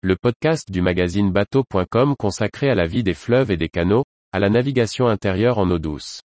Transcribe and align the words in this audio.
le 0.00 0.14
podcast 0.14 0.70
du 0.70 0.80
magazine 0.80 1.32
bateau.com 1.32 2.14
consacré 2.16 2.70
à 2.70 2.76
la 2.76 2.86
vie 2.86 3.02
des 3.02 3.14
fleuves 3.14 3.50
et 3.50 3.56
des 3.56 3.68
canaux, 3.68 4.04
à 4.32 4.38
la 4.38 4.48
navigation 4.48 5.08
intérieure 5.08 5.58
en 5.58 5.68
eau 5.70 5.80
douce. 5.80 6.20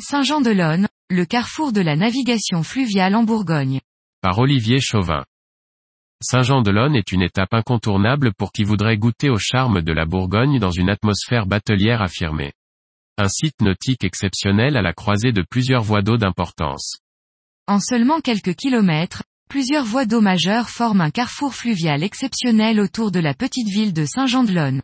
Saint-Jean-de-Lonne, 0.00 0.88
le 1.10 1.24
carrefour 1.26 1.72
de 1.72 1.82
la 1.82 1.96
navigation 1.96 2.62
fluviale 2.62 3.14
en 3.14 3.24
Bourgogne. 3.24 3.80
Par 4.22 4.38
Olivier 4.38 4.80
Chauvin. 4.80 5.24
Saint-Jean-de-Lonne 6.22 6.96
est 6.96 7.12
une 7.12 7.22
étape 7.22 7.54
incontournable 7.54 8.34
pour 8.34 8.52
qui 8.52 8.62
voudrait 8.62 8.98
goûter 8.98 9.30
au 9.30 9.38
charme 9.38 9.80
de 9.80 9.92
la 9.92 10.04
Bourgogne 10.04 10.58
dans 10.58 10.70
une 10.70 10.90
atmosphère 10.90 11.46
batelière 11.46 12.02
affirmée. 12.02 12.52
Un 13.16 13.28
site 13.28 13.62
nautique 13.62 14.04
exceptionnel 14.04 14.76
à 14.76 14.82
la 14.82 14.92
croisée 14.92 15.32
de 15.32 15.42
plusieurs 15.48 15.82
voies 15.82 16.02
d'eau 16.02 16.18
d'importance. 16.18 16.98
En 17.66 17.80
seulement 17.80 18.20
quelques 18.20 18.54
kilomètres, 18.54 19.22
plusieurs 19.48 19.86
voies 19.86 20.04
d'eau 20.04 20.20
majeures 20.20 20.68
forment 20.68 21.00
un 21.00 21.10
carrefour 21.10 21.54
fluvial 21.54 22.02
exceptionnel 22.02 22.80
autour 22.80 23.10
de 23.10 23.20
la 23.20 23.32
petite 23.32 23.68
ville 23.68 23.94
de 23.94 24.04
Saint-Jean-de-Lonne. 24.04 24.82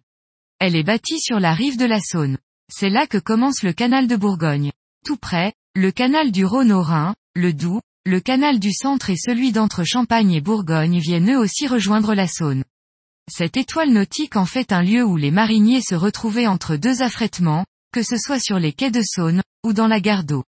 Elle 0.59 0.75
est 0.75 0.85
bâtie 0.85 1.21
sur 1.21 1.39
la 1.39 1.53
rive 1.53 1.77
de 1.77 1.85
la 1.85 2.01
Saône. 2.01 2.39
C'est 2.73 2.89
là 2.89 3.07
que 3.07 3.19
commence 3.19 3.63
le 3.63 3.75
canal 3.75 4.07
de 4.07 4.17
Bourgogne. 4.17 4.73
Tout 5.05 5.19
près, 5.19 5.53
le 5.75 5.91
canal 5.93 6.33
du 6.33 6.47
Rhône 6.47 6.73
au 6.73 6.81
Rhin, 6.81 7.15
le 7.35 7.53
Doubs, 7.53 7.83
le 8.07 8.21
canal 8.21 8.61
du 8.61 8.73
centre 8.73 9.11
et 9.11 9.17
celui 9.17 9.51
d'entre 9.51 9.83
Champagne 9.83 10.31
et 10.31 10.41
Bourgogne 10.41 11.01
viennent 11.01 11.33
eux 11.33 11.39
aussi 11.39 11.67
rejoindre 11.67 12.15
la 12.15 12.29
Saône. 12.29 12.63
Cette 13.29 13.57
étoile 13.57 13.91
nautique 13.91 14.37
en 14.37 14.47
fait 14.47 14.71
un 14.71 14.83
lieu 14.83 15.03
où 15.03 15.17
les 15.17 15.33
mariniers 15.33 15.83
se 15.83 15.97
retrouvaient 15.97 16.47
entre 16.47 16.77
deux 16.77 17.03
affrètements, 17.03 17.67
que 17.93 18.05
ce 18.05 18.17
soit 18.17 18.39
sur 18.39 18.61
les 18.61 18.73
quais 18.73 18.93
de 18.93 19.03
Saône, 19.03 19.43
ou 19.65 19.73
dans 19.73 19.89
la 19.89 19.99
gare 19.99 20.23
d'eau. 20.23 20.45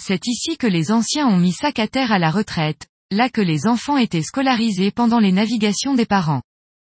C'est 0.00 0.26
ici 0.26 0.56
que 0.56 0.66
les 0.66 0.90
anciens 0.90 1.28
ont 1.28 1.36
mis 1.36 1.52
sac 1.52 1.78
à 1.78 1.88
terre 1.88 2.10
à 2.10 2.18
la 2.18 2.30
retraite, 2.30 2.86
là 3.10 3.28
que 3.28 3.42
les 3.42 3.66
enfants 3.66 3.98
étaient 3.98 4.22
scolarisés 4.22 4.90
pendant 4.90 5.18
les 5.18 5.32
navigations 5.32 5.92
des 5.92 6.06
parents. 6.06 6.40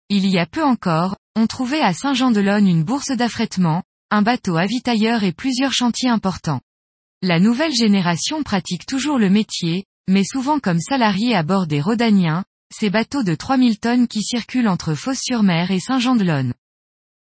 Il 0.10 0.26
y 0.26 0.40
a 0.40 0.48
peu 0.48 0.64
encore, 0.64 1.18
on 1.36 1.46
trouvait 1.46 1.82
à 1.82 1.94
Saint-Jean-de-Lonne 1.94 2.68
une 2.68 2.84
bourse 2.84 3.12
d'affrètement, 3.12 3.84
un 4.10 4.24
bateau 4.24 4.58
avitailleur 4.58 5.24
et 5.24 5.34
plusieurs 5.34 5.74
chantiers 5.74 6.10
importants. 6.10 6.62
La 7.24 7.40
nouvelle 7.40 7.74
génération 7.74 8.44
pratique 8.44 8.86
toujours 8.86 9.18
le 9.18 9.32
métier, 9.32 9.86
mais 10.08 10.24
souvent 10.24 10.60
comme 10.60 10.80
salariés 10.80 11.34
à 11.34 11.42
bord 11.42 11.66
des 11.66 11.82
Rodaniens, 11.82 12.46
ces 12.72 12.92
bateaux 12.92 13.24
de 13.24 13.34
3000 13.34 13.80
tonnes 13.80 14.08
qui 14.08 14.22
circulent 14.22 14.68
entre 14.68 14.94
Fos-sur-Mer 14.94 15.72
et 15.72 15.80
Saint-Jean-de-Lonne. 15.80 16.54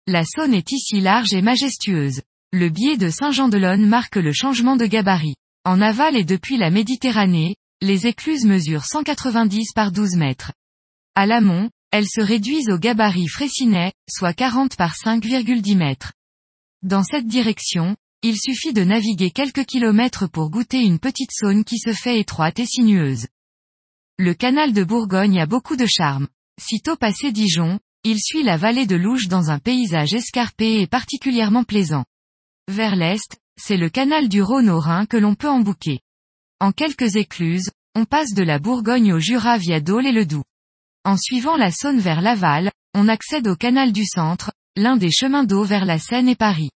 La 0.06 0.24
Saône 0.24 0.54
est 0.54 0.70
ici 0.70 1.00
large 1.00 1.34
et 1.34 1.42
majestueuse. 1.42 2.22
Le 2.52 2.68
biais 2.68 2.96
de 2.96 3.08
Saint-Jean-de-Lonne 3.10 3.84
marque 3.84 4.14
le 4.14 4.32
changement 4.32 4.76
de 4.76 4.86
gabarit. 4.86 5.34
En 5.64 5.80
aval 5.80 6.16
et 6.16 6.24
depuis 6.24 6.58
la 6.58 6.70
Méditerranée, 6.70 7.56
les 7.80 8.06
écluses 8.06 8.44
mesurent 8.44 8.84
190 8.84 9.72
par 9.74 9.90
12 9.90 10.14
mètres. 10.14 10.52
À 11.16 11.26
l'amont, 11.26 11.70
elles 11.90 12.08
se 12.08 12.20
réduisent 12.20 12.70
au 12.70 12.78
gabarit 12.78 13.26
Fraissinet, 13.26 13.92
soit 14.08 14.32
40 14.32 14.76
par 14.76 14.94
5,10 14.94 15.76
mètres. 15.76 16.12
Dans 16.82 17.02
cette 17.02 17.26
direction, 17.26 17.96
il 18.22 18.36
suffit 18.38 18.72
de 18.72 18.84
naviguer 18.84 19.32
quelques 19.32 19.64
kilomètres 19.64 20.28
pour 20.28 20.50
goûter 20.50 20.80
une 20.80 21.00
petite 21.00 21.32
Saône 21.32 21.64
qui 21.64 21.78
se 21.78 21.92
fait 21.92 22.20
étroite 22.20 22.60
et 22.60 22.66
sinueuse. 22.66 23.26
Le 24.16 24.32
canal 24.32 24.72
de 24.72 24.84
Bourgogne 24.84 25.40
a 25.40 25.46
beaucoup 25.46 25.74
de 25.74 25.86
charme. 25.86 26.28
Sitôt 26.60 26.96
passé 26.96 27.32
Dijon, 27.32 27.80
il 28.04 28.20
suit 28.20 28.44
la 28.44 28.56
vallée 28.56 28.86
de 28.86 28.94
Louge 28.94 29.26
dans 29.26 29.50
un 29.50 29.58
paysage 29.58 30.14
escarpé 30.14 30.80
et 30.80 30.86
particulièrement 30.86 31.64
plaisant. 31.64 32.04
Vers 32.68 32.94
l'est, 32.94 33.38
c'est 33.60 33.76
le 33.76 33.90
canal 33.90 34.28
du 34.28 34.40
Rhône 34.40 34.70
au 34.70 34.78
Rhin 34.78 35.06
que 35.06 35.16
l'on 35.16 35.34
peut 35.34 35.48
embouquer. 35.48 35.98
En 36.60 36.70
quelques 36.70 37.16
écluses, 37.16 37.70
on 37.96 38.04
passe 38.04 38.34
de 38.34 38.44
la 38.44 38.60
Bourgogne 38.60 39.12
au 39.12 39.18
Jura 39.18 39.58
via 39.58 39.80
Dole 39.80 40.06
et 40.06 40.12
le 40.12 40.26
Doubs. 40.26 40.44
En 41.04 41.16
suivant 41.16 41.56
la 41.56 41.72
Saône 41.72 41.98
vers 41.98 42.20
Laval, 42.20 42.70
on 42.94 43.08
accède 43.08 43.48
au 43.48 43.56
canal 43.56 43.92
du 43.92 44.04
Centre, 44.04 44.52
l'un 44.76 44.96
des 44.96 45.10
chemins 45.10 45.44
d'eau 45.44 45.64
vers 45.64 45.84
la 45.84 45.98
Seine 45.98 46.28
et 46.28 46.36
Paris. 46.36 46.70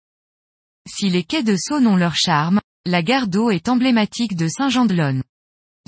Si 0.87 1.09
les 1.09 1.23
quais 1.23 1.43
de 1.43 1.55
Saône 1.57 1.85
ont 1.85 1.97
leur 1.97 2.15
charme, 2.15 2.61
la 2.85 3.03
gare 3.03 3.27
d'eau 3.27 3.49
est 3.49 3.67
emblématique 3.67 4.37
de 4.37 4.47
Saint-Jean-de-Lonne. 4.47 5.21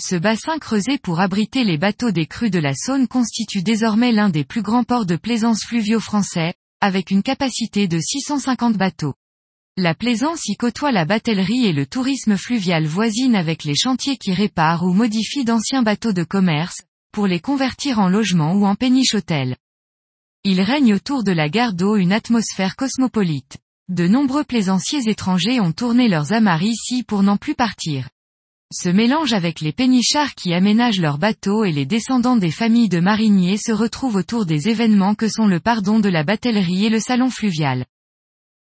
Ce 0.01 0.15
bassin 0.15 0.59
creusé 0.59 0.97
pour 0.97 1.21
abriter 1.21 1.63
les 1.63 1.77
bateaux 1.77 2.11
des 2.11 2.25
crues 2.25 2.49
de 2.49 2.59
la 2.59 2.73
Saône 2.73 3.07
constitue 3.07 3.63
désormais 3.63 4.11
l'un 4.11 4.29
des 4.29 4.43
plus 4.43 4.61
grands 4.61 4.83
ports 4.83 5.05
de 5.05 5.15
plaisance 5.15 5.63
fluviaux 5.63 6.01
français, 6.01 6.53
avec 6.81 7.11
une 7.11 7.23
capacité 7.23 7.87
de 7.87 7.99
650 7.99 8.77
bateaux. 8.77 9.13
La 9.77 9.95
plaisance 9.95 10.45
y 10.47 10.57
côtoie 10.57 10.91
la 10.91 11.05
batellerie 11.05 11.65
et 11.65 11.73
le 11.73 11.85
tourisme 11.85 12.35
fluvial 12.35 12.85
voisine 12.85 13.35
avec 13.35 13.63
les 13.63 13.75
chantiers 13.75 14.17
qui 14.17 14.33
réparent 14.33 14.83
ou 14.83 14.93
modifient 14.93 15.45
d'anciens 15.45 15.83
bateaux 15.83 16.13
de 16.13 16.23
commerce, 16.23 16.81
pour 17.13 17.25
les 17.25 17.39
convertir 17.39 17.99
en 17.99 18.09
logements 18.09 18.53
ou 18.53 18.65
en 18.65 18.75
péniche 18.75 19.15
hôtel. 19.15 19.55
Il 20.43 20.59
règne 20.59 20.93
autour 20.93 21.23
de 21.23 21.31
la 21.31 21.47
gare 21.47 21.73
d'eau 21.73 21.95
une 21.95 22.11
atmosphère 22.11 22.75
cosmopolite. 22.75 23.57
De 23.89 24.07
nombreux 24.07 24.43
plaisanciers 24.43 25.09
étrangers 25.09 25.59
ont 25.59 25.71
tourné 25.71 26.07
leurs 26.07 26.31
amarres 26.31 26.61
ici 26.61 27.01
pour 27.01 27.23
n'en 27.23 27.37
plus 27.37 27.55
partir. 27.55 28.07
Ce 28.71 28.87
mélange 28.87 29.33
avec 29.33 29.61
les 29.61 29.73
pénichards 29.73 30.35
qui 30.35 30.53
aménagent 30.53 30.99
leurs 30.99 31.17
bateaux 31.17 31.63
et 31.63 31.71
les 31.71 31.87
descendants 31.87 32.35
des 32.35 32.51
familles 32.51 32.87
de 32.87 32.99
mariniers 32.99 33.57
se 33.57 33.71
retrouvent 33.71 34.17
autour 34.17 34.45
des 34.45 34.69
événements 34.69 35.15
que 35.15 35.27
sont 35.27 35.47
le 35.47 35.59
pardon 35.59 35.99
de 35.99 36.07
la 36.07 36.23
batellerie 36.23 36.85
et 36.85 36.89
le 36.89 36.99
salon 36.99 37.31
fluvial. 37.31 37.87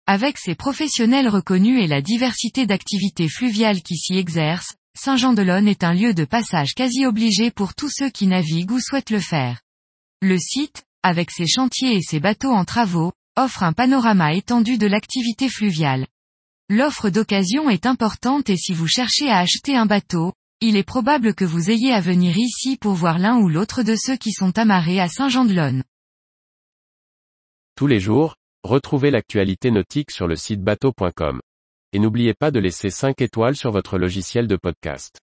Avec 0.07 0.39
ses 0.39 0.55
professionnels 0.55 1.27
reconnus 1.27 1.83
et 1.83 1.87
la 1.87 2.01
diversité 2.01 2.65
d'activités 2.65 3.29
fluviales 3.29 3.83
qui 3.83 3.97
s'y 3.97 4.17
exercent, 4.17 4.73
Saint-Jean-de-Lonne 4.97 5.67
est 5.67 5.83
un 5.83 5.93
lieu 5.93 6.15
de 6.15 6.25
passage 6.25 6.73
quasi 6.73 7.05
obligé 7.05 7.51
pour 7.51 7.75
tous 7.75 7.89
ceux 7.89 8.09
qui 8.09 8.25
naviguent 8.25 8.71
ou 8.71 8.79
souhaitent 8.79 9.11
le 9.11 9.19
faire. 9.19 9.61
Le 10.23 10.39
site, 10.39 10.83
avec 11.03 11.29
ses 11.29 11.45
chantiers 11.47 11.93
et 11.93 12.01
ses 12.01 12.19
bateaux 12.19 12.51
en 12.51 12.65
travaux, 12.65 13.11
offre 13.41 13.63
un 13.63 13.73
panorama 13.73 14.33
étendu 14.33 14.77
de 14.77 14.87
l'activité 14.87 15.49
fluviale. 15.49 16.05
L'offre 16.69 17.09
d'occasion 17.09 17.69
est 17.69 17.85
importante 17.85 18.49
et 18.49 18.57
si 18.57 18.73
vous 18.73 18.87
cherchez 18.87 19.29
à 19.29 19.39
acheter 19.39 19.75
un 19.75 19.85
bateau, 19.85 20.33
il 20.61 20.77
est 20.77 20.83
probable 20.83 21.33
que 21.33 21.43
vous 21.43 21.71
ayez 21.71 21.91
à 21.91 22.01
venir 22.01 22.37
ici 22.37 22.77
pour 22.77 22.93
voir 22.93 23.17
l'un 23.17 23.37
ou 23.37 23.49
l'autre 23.49 23.81
de 23.81 23.95
ceux 23.97 24.15
qui 24.15 24.31
sont 24.31 24.57
amarrés 24.59 24.99
à 24.99 25.07
Saint-Jean-de-Lonne. 25.07 25.83
Tous 27.75 27.87
les 27.87 27.99
jours, 27.99 28.35
retrouvez 28.63 29.09
l'actualité 29.09 29.71
nautique 29.71 30.11
sur 30.11 30.27
le 30.27 30.35
site 30.35 30.61
bateau.com. 30.61 31.41
Et 31.93 31.99
n'oubliez 31.99 32.35
pas 32.35 32.51
de 32.51 32.59
laisser 32.59 32.91
5 32.91 33.21
étoiles 33.21 33.55
sur 33.55 33.71
votre 33.71 33.97
logiciel 33.97 34.47
de 34.47 34.55
podcast. 34.55 35.17